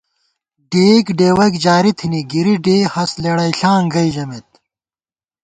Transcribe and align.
ڈېئیک 0.69 1.05
ڈېوَئیک 1.17 1.53
جاری 1.63 1.91
تھنی، 1.99 2.21
گِرِی 2.31 2.55
ڈېئی 2.65 2.83
ہست 2.93 3.15
لېڑئیݪاں 3.23 3.79
گئ 3.93 4.07
ژمېت 4.15 4.49